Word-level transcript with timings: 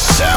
Think 0.00 0.29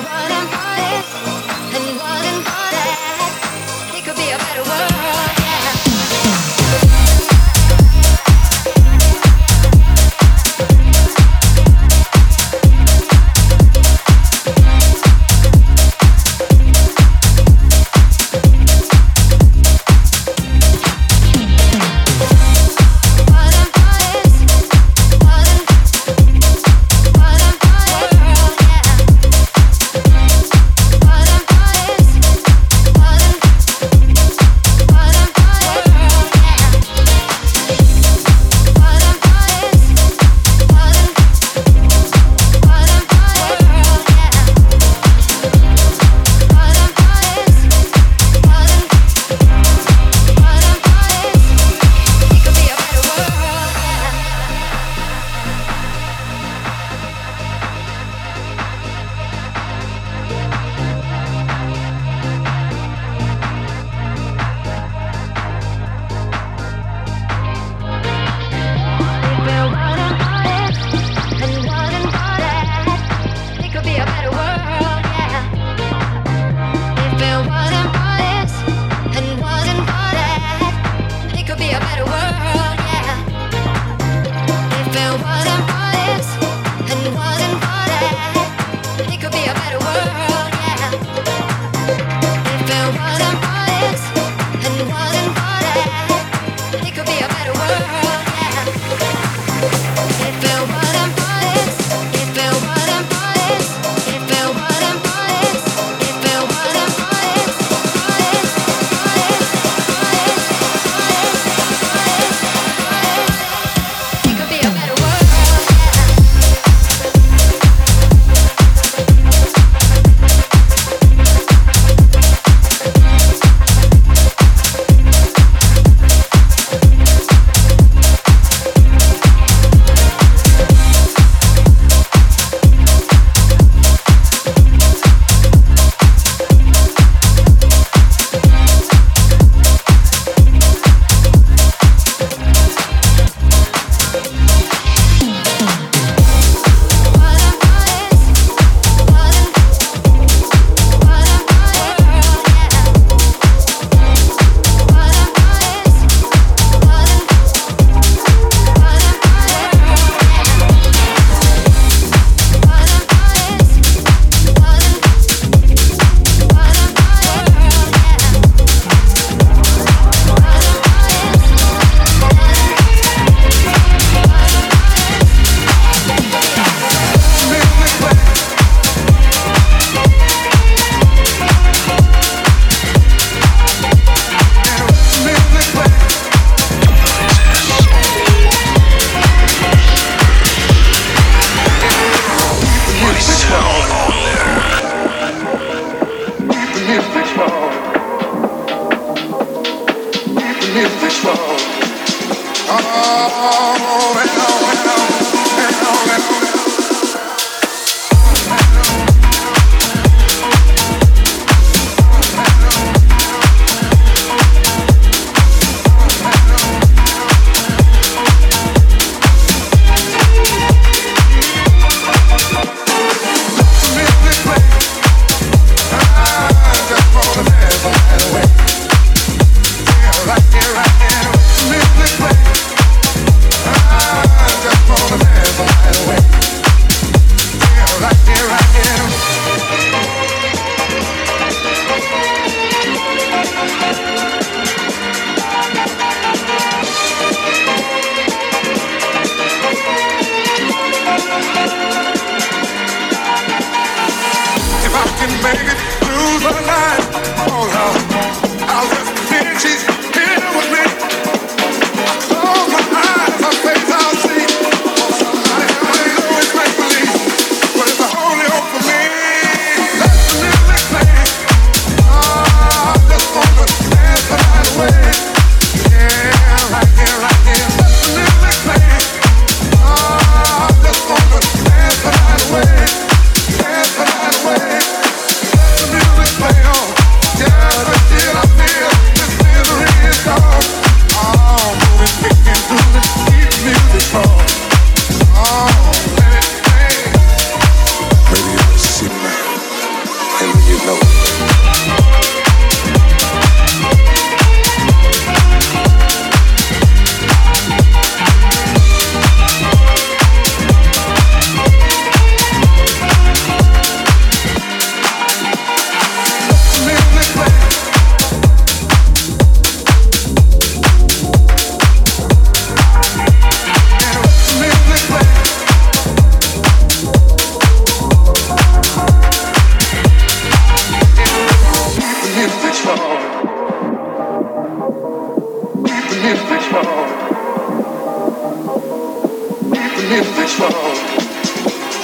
running 0.00 0.54
on 0.54 1.38
it. 1.38 1.41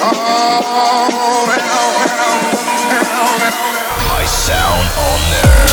I 0.01 0.05
sound 4.25 4.87
on 4.97 5.19
there. 5.31 5.68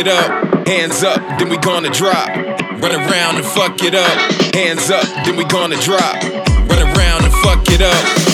It 0.00 0.08
up. 0.08 0.66
Hands 0.66 1.02
up, 1.02 1.20
then 1.38 1.50
we 1.50 1.58
gonna 1.58 1.90
drop. 1.90 2.28
Run 2.28 2.92
around 2.92 3.36
and 3.36 3.44
fuck 3.44 3.82
it 3.82 3.94
up. 3.94 4.54
Hands 4.54 4.90
up, 4.90 5.04
then 5.24 5.36
we 5.36 5.44
gonna 5.44 5.76
drop. 5.76 6.14
Run 6.70 6.96
around 6.96 7.24
and 7.24 7.32
fuck 7.44 7.62
it 7.68 7.82
up. 7.82 8.29